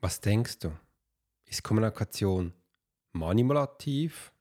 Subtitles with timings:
[0.00, 0.70] Was denkst du?
[1.46, 2.52] Ist Kommunikation
[3.12, 4.32] manipulativ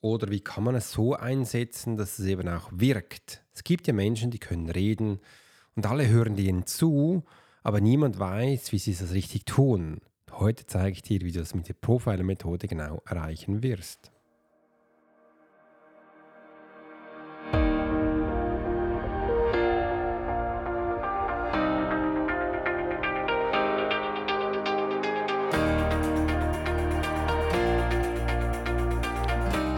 [0.00, 3.42] oder wie kann man es so einsetzen, dass es eben auch wirkt?
[3.52, 5.18] Es gibt ja Menschen, die können reden
[5.74, 7.24] und alle hören denen zu,
[7.64, 10.00] aber niemand weiß, wie sie das richtig tun.
[10.30, 14.12] Heute zeige ich dir, wie du das mit der Profiler-Methode genau erreichen wirst.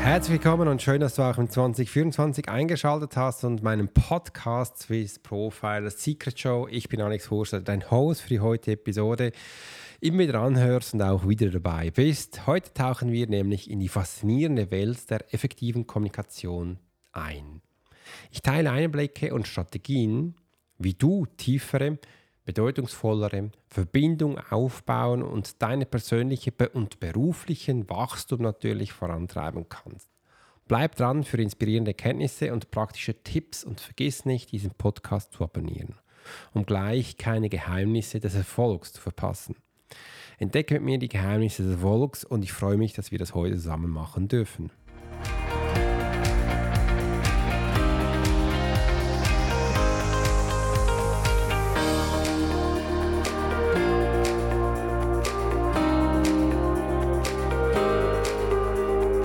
[0.06, 5.18] Herzlich willkommen und schön, dass du auch im 2024 eingeschaltet hast und meinen Podcast Swiss
[5.18, 6.68] Profiler Secret Show.
[6.70, 9.32] Ich bin Alex Horster, dein Host für die heutige Episode.
[10.00, 12.46] Immer wieder anhörst und auch wieder dabei bist.
[12.46, 16.78] Heute tauchen wir nämlich in die faszinierende Welt der effektiven Kommunikation
[17.10, 17.60] ein.
[18.30, 20.36] Ich teile Einblicke und Strategien,
[20.78, 21.98] wie du tiefere
[22.46, 30.08] bedeutungsvollere Verbindung aufbauen und deine persönliche und beruflichen Wachstum natürlich vorantreiben kannst.
[30.68, 35.96] Bleib dran für inspirierende Kenntnisse und praktische Tipps und vergiss nicht, diesen Podcast zu abonnieren,
[36.54, 39.56] um gleich keine Geheimnisse des Erfolgs zu verpassen.
[40.38, 43.56] Entdecke mit mir die Geheimnisse des Erfolgs und ich freue mich, dass wir das heute
[43.56, 44.70] zusammen machen dürfen.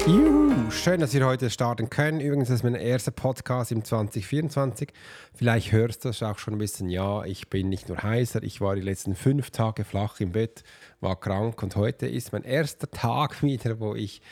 [0.08, 2.20] Juhu, schön, dass wir heute starten können.
[2.20, 4.90] Übrigens, das ist mein erster Podcast im 2024.
[5.34, 6.90] Vielleicht hörst du es auch schon ein bisschen.
[6.90, 10.64] Ja, ich bin nicht nur heiser, ich war die letzten fünf Tage flach im Bett,
[11.02, 14.24] war krank und heute ist mein erster Tag wieder, wo ich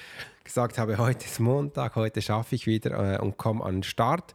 [0.43, 4.33] gesagt habe, heute ist Montag, heute schaffe ich wieder äh, und komme an den Start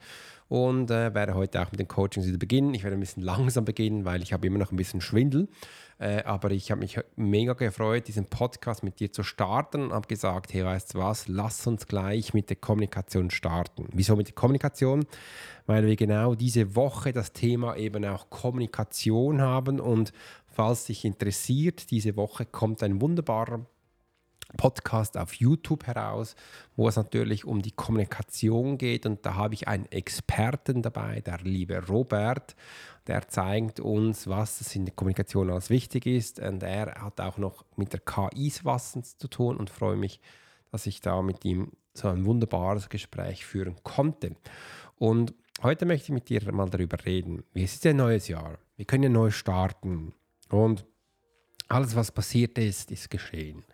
[0.48, 2.74] und äh, werde heute auch mit den Coachings wieder beginnen.
[2.74, 5.48] Ich werde ein bisschen langsam beginnen, weil ich habe immer noch ein bisschen Schwindel.
[6.04, 10.06] Äh, aber ich habe mich mega gefreut, diesen Podcast mit dir zu starten und habe
[10.06, 13.88] gesagt, hey, weißt du was, lass uns gleich mit der Kommunikation starten.
[13.90, 15.06] Wieso mit der Kommunikation?
[15.64, 20.12] Weil wir genau diese Woche das Thema eben auch Kommunikation haben und
[20.46, 23.64] falls dich interessiert, diese Woche kommt ein wunderbarer
[24.56, 26.34] Podcast auf YouTube heraus,
[26.76, 29.06] wo es natürlich um die Kommunikation geht.
[29.06, 32.56] Und da habe ich einen Experten dabei, der liebe Robert.
[33.06, 36.40] Der zeigt uns, was in der Kommunikation als wichtig ist.
[36.40, 40.20] Und er hat auch noch mit der KI was zu tun und freue mich,
[40.70, 44.36] dass ich da mit ihm so ein wunderbares Gespräch führen konnte.
[44.96, 47.44] Und heute möchte ich mit dir mal darüber reden.
[47.52, 48.58] Wie ist ein neues Jahr?
[48.76, 50.14] Wir können ja neu starten.
[50.48, 50.84] Und
[51.68, 53.64] alles, was passiert ist, ist geschehen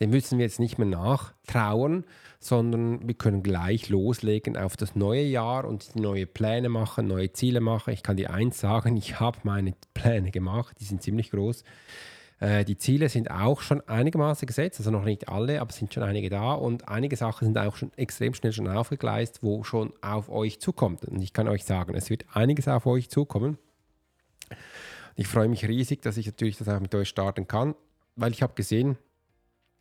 [0.00, 2.04] dem müssen wir jetzt nicht mehr nachtrauern,
[2.38, 7.60] sondern wir können gleich loslegen auf das neue Jahr und neue Pläne machen, neue Ziele
[7.60, 7.92] machen.
[7.92, 11.64] Ich kann dir eins sagen, ich habe meine Pläne gemacht, die sind ziemlich groß.
[12.38, 15.94] Äh, die Ziele sind auch schon einigermaßen gesetzt, also noch nicht alle, aber es sind
[15.94, 19.92] schon einige da und einige Sachen sind auch schon extrem schnell schon aufgegleist, wo schon
[20.02, 21.04] auf euch zukommt.
[21.06, 23.58] Und ich kann euch sagen, es wird einiges auf euch zukommen.
[25.14, 27.74] Ich freue mich riesig, dass ich natürlich das auch mit euch starten kann,
[28.16, 28.98] weil ich habe gesehen,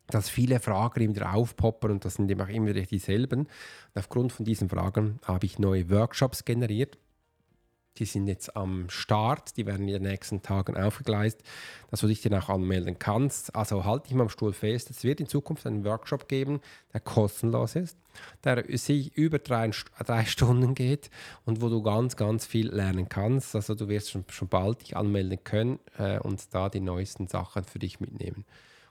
[0.07, 3.41] dass viele Fragen immer aufpoppen und das sind immer immer dieselben.
[3.41, 3.49] Und
[3.95, 6.97] aufgrund von diesen Fragen habe ich neue Workshops generiert.
[7.97, 11.41] Die sind jetzt am Start, die werden in den nächsten Tagen aufgegleist,
[11.89, 13.55] dass du dich dann auch anmelden kannst.
[13.55, 14.89] Also halte dich mal am Stuhl fest.
[14.89, 16.59] Es wird in Zukunft einen Workshop geben,
[16.91, 17.97] der kostenlos ist,
[18.43, 19.71] der sich über drei,
[20.05, 21.09] drei Stunden geht
[21.45, 23.55] und wo du ganz, ganz viel lernen kannst.
[23.55, 27.63] Also du wirst schon, schon bald dich anmelden können äh, und da die neuesten Sachen
[27.63, 28.43] für dich mitnehmen.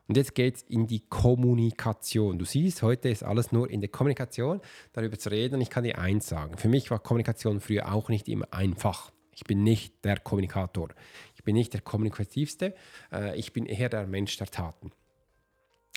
[0.06, 2.38] Und jetzt geht es in die Kommunikation.
[2.38, 4.60] Du siehst, heute ist alles nur in der Kommunikation,
[4.92, 5.56] darüber zu reden.
[5.56, 9.10] Und ich kann dir eins sagen: Für mich war Kommunikation früher auch nicht immer einfach.
[9.32, 10.90] Ich bin nicht der Kommunikator.
[11.34, 12.74] Ich bin nicht der Kommunikativste.
[13.12, 14.92] Äh, ich bin eher der Mensch der Taten.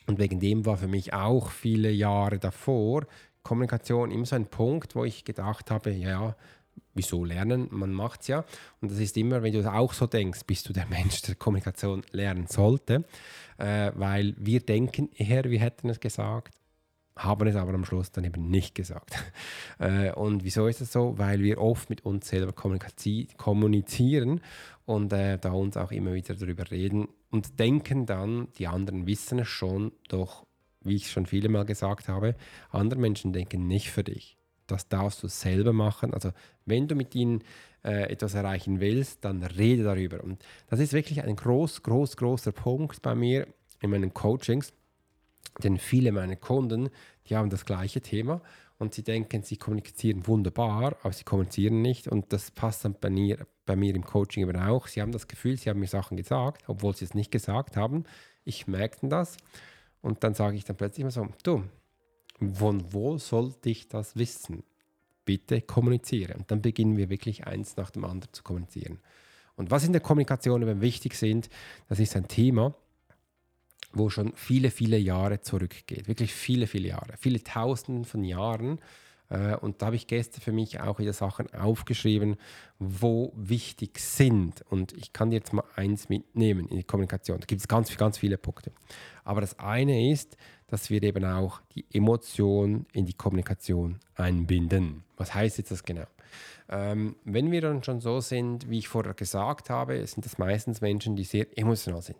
[0.07, 3.05] Und wegen dem war für mich auch viele Jahre davor
[3.47, 6.35] Kommunikation immer so ein Punkt, wo ich gedacht habe, ja,
[6.93, 7.67] wieso lernen?
[7.71, 8.45] Man macht es ja.
[8.81, 12.03] Und das ist immer, wenn du auch so denkst, bist du der Mensch, der Kommunikation
[12.11, 13.05] lernen sollte.
[13.57, 16.53] Äh, weil wir denken eher, wir hätten es gesagt,
[17.15, 19.15] haben es aber am Schluss dann eben nicht gesagt.
[19.79, 21.19] Äh, und wieso ist das so?
[21.19, 24.41] Weil wir oft mit uns selber kommunizieren
[24.85, 29.37] und äh, da uns auch immer wieder darüber reden und denken dann, die anderen wissen
[29.37, 30.47] es schon, doch
[30.81, 32.35] wie ich schon viele Mal gesagt habe,
[32.71, 34.35] andere Menschen denken nicht für dich
[34.67, 36.13] das darfst du selber machen.
[36.13, 36.31] Also
[36.65, 37.43] wenn du mit ihnen
[37.83, 40.23] äh, etwas erreichen willst, dann rede darüber.
[40.23, 43.47] Und das ist wirklich ein groß, groß, großer Punkt bei mir
[43.81, 44.73] in meinen Coachings,
[45.63, 46.89] denn viele meiner Kunden,
[47.27, 48.41] die haben das gleiche Thema
[48.77, 53.09] und sie denken, sie kommunizieren wunderbar, aber sie kommunizieren nicht und das passt dann bei
[53.09, 54.87] mir, bei mir im Coaching eben auch.
[54.87, 58.03] Sie haben das Gefühl, sie haben mir Sachen gesagt, obwohl sie es nicht gesagt haben.
[58.43, 59.37] Ich merke das
[60.01, 61.63] und dann sage ich dann plötzlich mal so, du,
[62.39, 64.63] von wo sollte ich das wissen?
[65.25, 66.35] Bitte kommuniziere.
[66.35, 68.99] Und dann beginnen wir wirklich eins nach dem anderen zu kommunizieren.
[69.55, 71.49] Und was in der Kommunikation eben wichtig sind,
[71.89, 72.75] das ist ein Thema,
[73.91, 76.07] wo schon viele, viele Jahre zurückgeht.
[76.07, 77.13] Wirklich viele, viele Jahre.
[77.17, 78.79] Viele Tausenden von Jahren.
[79.29, 82.37] Äh, und da habe ich gestern für mich auch wieder Sachen aufgeschrieben,
[82.79, 84.63] wo wichtig sind.
[84.69, 87.39] Und ich kann dir jetzt mal eins mitnehmen in die Kommunikation.
[87.39, 88.71] Da gibt es ganz, ganz viele Punkte.
[89.23, 90.37] Aber das eine ist,
[90.67, 95.03] dass wir eben auch die Emotion in die Kommunikation einbinden.
[95.15, 96.05] Was heißt jetzt das genau?
[96.69, 100.81] Ähm, wenn wir dann schon so sind, wie ich vorher gesagt habe, sind das meistens
[100.81, 102.17] Menschen, die sehr emotional sind.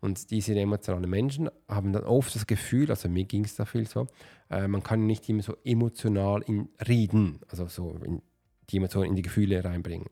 [0.00, 3.86] Und diese emotionalen Menschen haben dann oft das Gefühl, also mir ging es da viel
[3.86, 4.06] so,
[4.50, 8.22] äh, man kann nicht immer so emotional in reden, also so in
[8.70, 10.08] die Emotionen in die Gefühle reinbringen.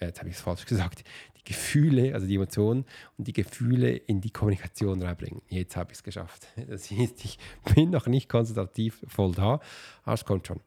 [0.00, 1.04] Jetzt habe ich es falsch gesagt.
[1.36, 2.84] Die Gefühle, also die Emotionen
[3.16, 5.42] und die Gefühle in die Kommunikation reinbringen.
[5.48, 6.46] Jetzt habe ich es geschafft.
[6.68, 7.38] Das heißt, ich
[7.74, 9.60] bin noch nicht konzentrativ voll da,
[10.04, 10.60] aber es kommt schon.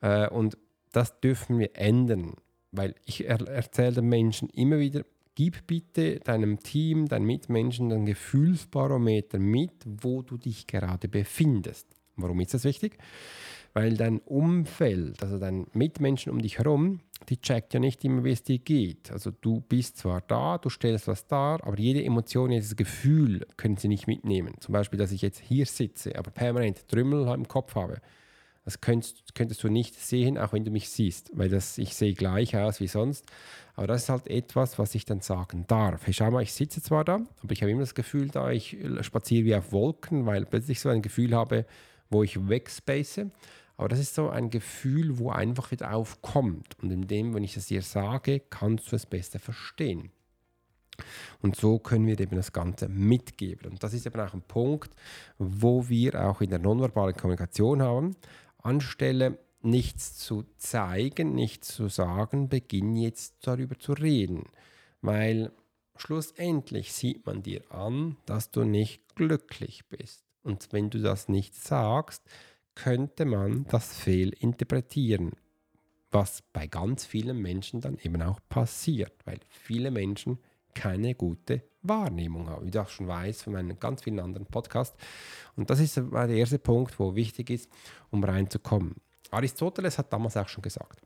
[0.00, 0.58] Äh, und
[0.92, 2.34] das dürfen wir ändern,
[2.70, 8.04] weil ich er erzähle den Menschen immer wieder, Gib bitte deinem Team, deinen Mitmenschen ein
[8.04, 11.88] Gefühlsbarometer mit, wo du dich gerade befindest.
[12.16, 12.98] Warum ist das wichtig?
[13.72, 17.00] Weil dein Umfeld, also dein Mitmenschen um dich herum,
[17.30, 19.10] die checkt ja nicht immer, wie es dir geht.
[19.10, 23.78] Also du bist zwar da, du stellst was dar, aber jede Emotion, jedes Gefühl können
[23.78, 24.54] sie nicht mitnehmen.
[24.60, 28.02] Zum Beispiel, dass ich jetzt hier sitze, aber permanent Trümmel im Kopf habe.
[28.64, 32.14] Das könntest, könntest, du nicht sehen, auch wenn du mich siehst, weil das, ich sehe
[32.14, 33.26] gleich aus wie sonst.
[33.74, 36.06] Aber das ist halt etwas, was ich dann sagen darf.
[36.06, 38.76] Hey, schau mal, ich sitze zwar da, aber ich habe immer das Gefühl, da ich
[39.00, 41.66] spaziere wie auf Wolken, weil plötzlich so ein Gefühl habe,
[42.08, 43.26] wo ich wegspace.
[43.76, 46.76] Aber das ist so ein Gefühl, wo einfach wieder aufkommt.
[46.80, 50.12] Und in dem, wenn ich es dir sage, kannst du es besser verstehen.
[51.40, 53.72] Und so können wir eben das Ganze mitgeben.
[53.72, 54.94] Und das ist eben auch ein Punkt,
[55.38, 58.14] wo wir auch in der nonverbalen Kommunikation haben.
[58.62, 64.44] Anstelle nichts zu zeigen, nichts zu sagen, beginn jetzt darüber zu reden.
[65.00, 65.52] Weil
[65.96, 70.24] schlussendlich sieht man dir an, dass du nicht glücklich bist.
[70.42, 72.22] Und wenn du das nicht sagst,
[72.74, 75.32] könnte man das fehlinterpretieren.
[76.10, 80.38] Was bei ganz vielen Menschen dann eben auch passiert, weil viele Menschen
[80.74, 84.96] keine gute Wahrnehmung haben, wie du auch schon weißt von meinen ganz vielen anderen Podcasts.
[85.56, 87.70] Und das ist der erste Punkt, wo wichtig ist,
[88.10, 88.96] um reinzukommen.
[89.30, 91.02] Aristoteles hat damals auch schon gesagt,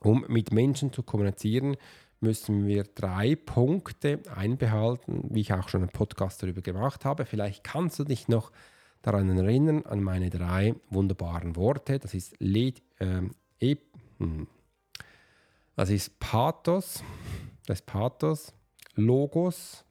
[0.00, 1.76] um mit Menschen zu kommunizieren,
[2.20, 7.24] müssen wir drei Punkte einbehalten, wie ich auch schon einen Podcast darüber gemacht habe.
[7.24, 8.52] Vielleicht kannst du dich noch
[9.02, 11.98] daran erinnern, an meine drei wunderbaren Worte.
[11.98, 13.76] Das ist, Led, ähm, e,
[15.76, 17.02] das ist Pathos,
[17.70, 18.52] das Pathos,
[18.96, 19.84] Logos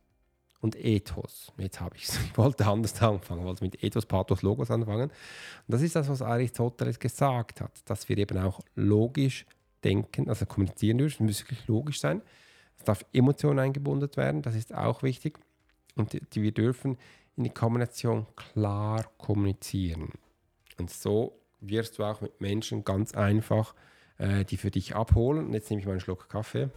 [0.60, 1.54] und Ethos.
[1.58, 2.20] Jetzt habe ich es.
[2.26, 5.10] Ich wollte anders anfangen, wollte mit Ethos, Pathos, Logos anfangen.
[5.10, 5.12] Und
[5.68, 9.46] das ist das, was Aristoteles gesagt hat, dass wir eben auch logisch
[9.84, 12.22] denken, also kommunizieren dürfen, muss wirklich logisch sein.
[12.78, 15.40] Es darf Emotionen eingebunden werden, das ist auch wichtig.
[15.96, 16.98] Und die, die wir dürfen
[17.38, 20.10] in die Kombination klar kommunizieren.
[20.78, 23.74] Und so wirst du auch mit Menschen ganz einfach
[24.18, 25.48] äh, die für dich abholen.
[25.48, 26.70] Und jetzt nehme ich mal einen Schluck Kaffee.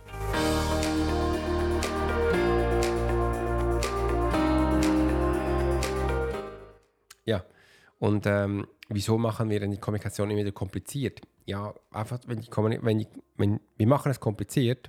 [8.02, 11.20] Und ähm, wieso machen wir denn die Kommunikation immer wieder kompliziert?
[11.46, 13.06] Ja, einfach, wenn die, wenn die,
[13.36, 14.88] wenn, wir machen es kompliziert,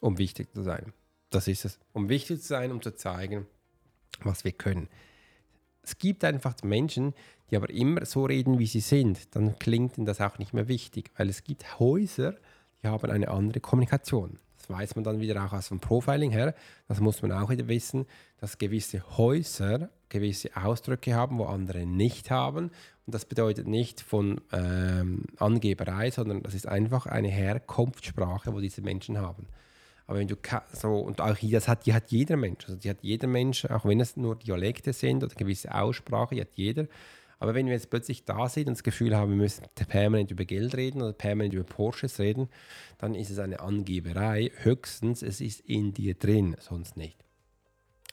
[0.00, 0.92] um wichtig zu sein.
[1.30, 1.78] Das ist es.
[1.92, 3.46] Um wichtig zu sein, um zu zeigen,
[4.24, 4.88] was wir können.
[5.84, 7.14] Es gibt einfach Menschen,
[7.48, 9.36] die aber immer so reden, wie sie sind.
[9.36, 12.34] Dann klingt ihnen das auch nicht mehr wichtig, weil es gibt Häuser,
[12.82, 14.40] die haben eine andere Kommunikation.
[14.68, 16.54] Das weiß man dann wieder auch aus dem Profiling her.
[16.86, 18.06] Das muss man auch wieder wissen,
[18.38, 22.70] dass gewisse Häuser gewisse Ausdrücke haben, wo andere nicht haben.
[23.06, 28.82] Und das bedeutet nicht von ähm, Angeberei, sondern das ist einfach eine Herkunftssprache, wo diese
[28.82, 29.46] Menschen haben.
[30.06, 30.36] Aber wenn du
[30.72, 32.64] so, und auch hier, das hat, die hat jeder Mensch.
[32.66, 36.40] Also die hat jeder Mensch, auch wenn es nur Dialekte sind oder gewisse Aussprache, die
[36.40, 36.86] hat jeder.
[37.38, 40.44] Aber wenn wir jetzt plötzlich da sind und das Gefühl haben, wir müssen permanent über
[40.44, 42.48] Geld reden oder permanent über Porsches reden,
[42.98, 44.50] dann ist es eine Angeberei.
[44.56, 47.24] Höchstens, es ist in dir drin, sonst nicht.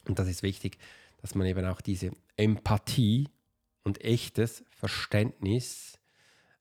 [0.08, 0.78] Und das ist wichtig,
[1.22, 3.30] dass man eben auch diese Empathie
[3.84, 5.98] und echtes Verständnis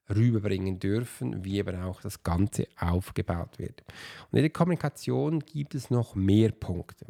[0.08, 3.82] rüberbringen dürfen, wie eben auch das Ganze aufgebaut wird.
[4.30, 7.06] Und in der Kommunikation gibt es noch mehr Punkte.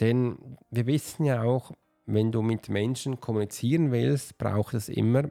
[0.00, 1.72] Denn wir wissen ja auch,
[2.06, 5.30] wenn du mit Menschen kommunizieren willst, braucht es immer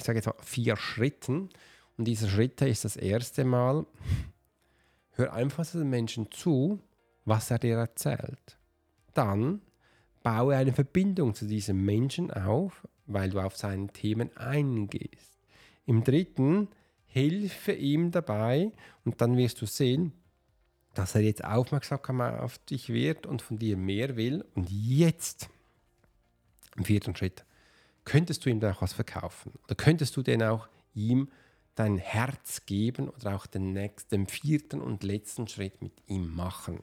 [0.00, 1.50] ich sage jetzt mal, vier Schritten.
[1.96, 3.84] Und diese Schritte ist das erste Mal,
[5.12, 6.80] hör einfach den Menschen zu,
[7.24, 8.58] was er dir erzählt.
[9.12, 9.60] Dann
[10.22, 15.38] baue eine Verbindung zu diesem Menschen auf, weil du auf seine Themen eingehst.
[15.84, 16.68] Im dritten,
[17.06, 18.72] hilfe ihm dabei
[19.04, 20.12] und dann wirst du sehen,
[20.94, 24.44] dass er jetzt aufmerksam auf dich wird und von dir mehr will.
[24.54, 25.50] Und jetzt,
[26.80, 27.44] im vierten Schritt,
[28.04, 29.52] könntest du ihm dann auch was verkaufen.
[29.64, 31.28] Oder könntest du denn auch ihm
[31.74, 36.80] dein Herz geben oder auch den nächsten, vierten und letzten Schritt mit ihm machen.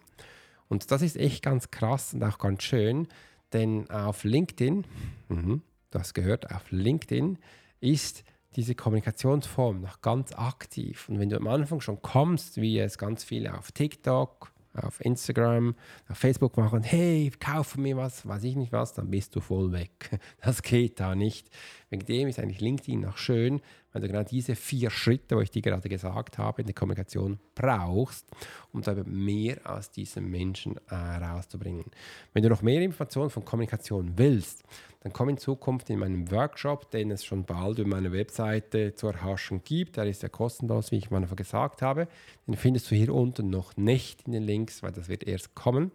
[0.69, 3.07] Und das ist echt ganz krass und auch ganz schön,
[3.53, 4.85] denn auf LinkedIn,
[5.29, 7.39] mh, das gehört, auf LinkedIn
[7.79, 8.23] ist
[8.55, 11.09] diese Kommunikationsform noch ganz aktiv.
[11.09, 14.51] Und wenn du am Anfang schon kommst, wie es ganz viele auf TikTok,
[14.83, 15.75] auf Instagram,
[16.09, 19.71] auf Facebook machen, hey, kauf mir was, weiß ich nicht was, dann bist du voll
[19.71, 20.19] weg.
[20.41, 21.49] Das geht da nicht.
[21.89, 23.61] Wegen dem ist eigentlich LinkedIn noch schön,
[23.97, 27.39] weil du genau diese vier Schritte, wo ich dir gerade gesagt habe, in der Kommunikation
[27.55, 28.27] brauchst,
[28.71, 31.85] um da mehr aus diesem Menschen äh, rauszubringen.
[32.33, 34.63] Wenn du noch mehr Informationen von Kommunikation willst,
[35.01, 39.07] dann komm in Zukunft in meinem Workshop, den es schon bald über meine Webseite zu
[39.07, 39.97] erhaschen gibt.
[39.97, 42.07] Der ist ja kostenlos, wie ich Anfang gesagt habe.
[42.45, 45.91] Den findest du hier unten noch nicht in den Links, weil das wird erst kommen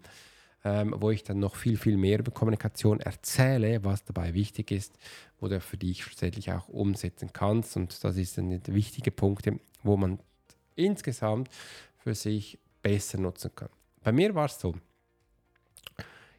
[0.64, 4.96] ähm, wo ich dann noch viel, viel mehr über Kommunikation erzähle, was dabei wichtig ist,
[5.40, 7.76] du für dich schlussendlich auch umsetzen kannst.
[7.76, 10.20] Und das ist ein wichtige Punkte, wo man
[10.76, 11.48] insgesamt
[11.98, 13.68] für sich besser nutzen kann.
[14.02, 14.74] Bei mir war es so,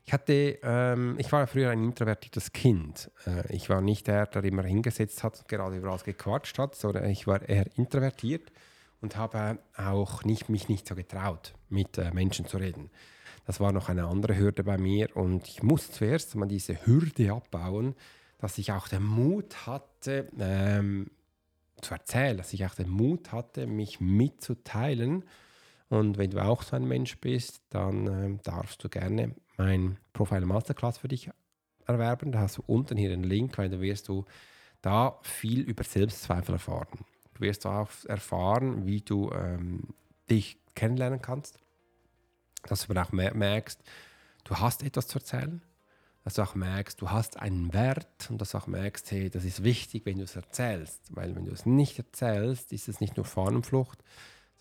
[0.06, 3.10] ich hatte, ähm, ich war früher ein introvertiertes Kind.
[3.26, 6.76] Äh, ich war nicht der, der immer hingesetzt hat und gerade über alles gequatscht hat,
[6.76, 8.52] sondern ich war eher introvertiert
[9.02, 12.90] und habe auch nicht, mich nicht so getraut, mit äh, Menschen zu reden.
[13.46, 17.34] Das war noch eine andere Hürde bei mir und ich musste zuerst mal diese Hürde
[17.34, 17.96] abbauen,
[18.38, 21.12] dass ich auch den Mut hatte, ähm,
[21.82, 25.26] zu erzählen, dass ich auch den Mut hatte, mich mitzuteilen.
[25.90, 30.46] Und wenn du auch so ein Mensch bist, dann ähm, darfst du gerne mein Profile
[30.46, 31.30] Masterclass für dich
[31.86, 32.32] erwerben.
[32.32, 34.26] Da hast du unten hier den Link, weil da wirst du
[34.82, 37.00] da viel über Selbstzweifel erfahren.
[37.34, 39.90] Du wirst auch erfahren, wie du ähm,
[40.30, 41.63] dich kennenlernen kannst
[42.68, 43.80] dass du auch merkst,
[44.44, 45.62] du hast etwas zu erzählen,
[46.24, 49.44] dass du auch merkst, du hast einen Wert und dass du auch merkst, hey, das
[49.44, 53.18] ist wichtig, wenn du es erzählst, weil wenn du es nicht erzählst, ist es nicht
[53.18, 54.00] nur Fahnenflucht,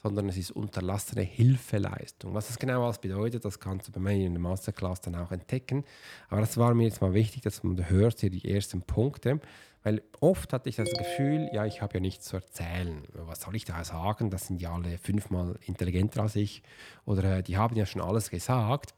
[0.02, 2.34] sondern es ist unterlassene Hilfeleistung.
[2.34, 5.30] Was das genau alles bedeutet, das kannst du bei mir in der Masterclass dann auch
[5.30, 5.84] entdecken.
[6.28, 9.40] Aber das war mir jetzt mal wichtig, dass man hört hier die ersten Punkte,
[9.82, 13.02] weil oft hatte ich das Gefühl, ja, ich habe ja nichts zu erzählen.
[13.12, 14.30] Was soll ich da sagen?
[14.30, 16.62] Das sind ja alle fünfmal intelligenter als ich.
[17.04, 18.94] Oder äh, die haben ja schon alles gesagt.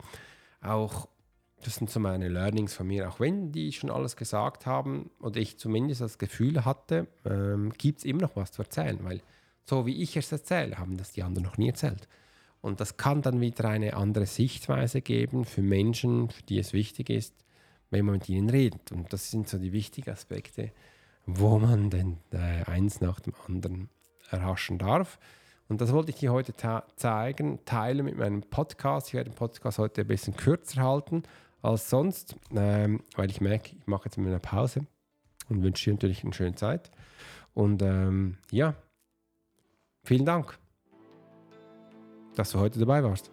[0.61, 1.09] Auch
[1.63, 3.09] das sind so meine Learnings von mir.
[3.09, 8.01] Auch wenn die schon alles gesagt haben oder ich zumindest das Gefühl hatte, ähm, gibt
[8.01, 8.99] es immer noch was zu erzählen.
[9.03, 9.23] Weil
[9.65, 12.09] so wie ich es erzähle, haben das die anderen noch nie erzählt.
[12.61, 17.11] Und das kann dann wieder eine andere Sichtweise geben für Menschen, für die es wichtig
[17.11, 17.35] ist,
[17.95, 18.91] wenn man mit ihnen redet.
[18.91, 20.73] Und das sind so die wichtigen Aspekte,
[21.27, 23.89] wo man denn äh, eins nach dem anderen
[24.31, 25.21] erhaschen darf.
[25.69, 26.53] Und das wollte ich dir heute
[26.97, 29.09] zeigen, teilen mit meinem Podcast.
[29.09, 31.23] Ich werde den Podcast heute ein bisschen kürzer halten
[31.63, 34.87] als sonst, ähm, weil ich merke, ich mache jetzt eine Pause
[35.49, 36.91] und wünsche dir natürlich eine schöne Zeit.
[37.55, 38.75] Und ähm, ja,
[40.03, 40.59] vielen Dank,
[42.35, 43.31] dass du heute dabei warst.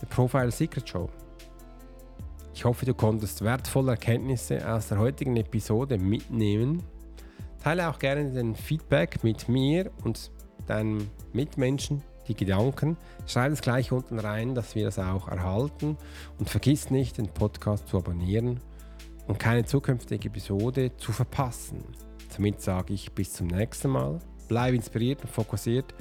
[0.00, 1.08] The Profile Secret Show.
[2.62, 6.80] Ich hoffe, du konntest wertvolle Erkenntnisse aus der heutigen Episode mitnehmen.
[7.60, 10.30] Teile auch gerne den Feedback mit mir und
[10.68, 12.96] deinen Mitmenschen, die Gedanken.
[13.26, 15.96] Schreib es gleich unten rein, dass wir das auch erhalten.
[16.38, 18.60] Und vergiss nicht, den Podcast zu abonnieren
[19.26, 21.82] und keine zukünftige Episode zu verpassen.
[22.36, 24.20] Damit sage ich bis zum nächsten Mal.
[24.46, 25.92] Bleib inspiriert und fokussiert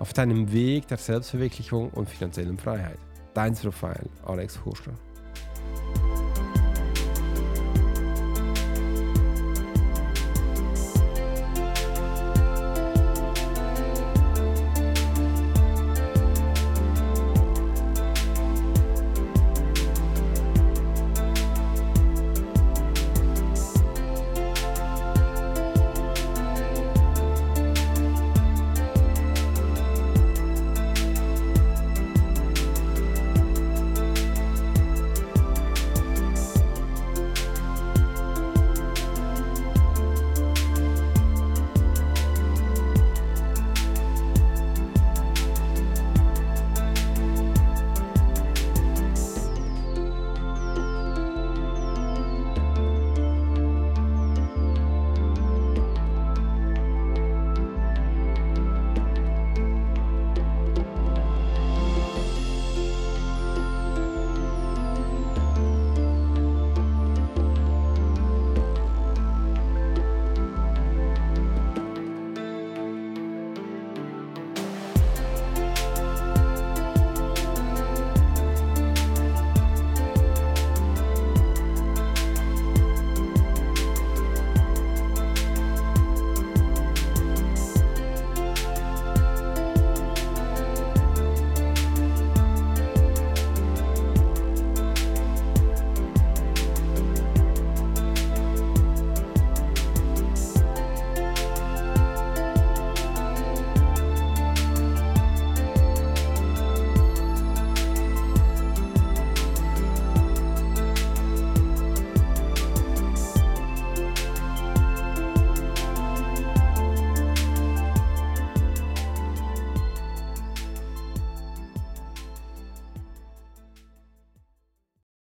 [0.00, 2.98] auf deinem Weg der Selbstverwirklichung und finanziellen Freiheit.
[3.34, 4.94] Dein Profil, Alex Hurscher.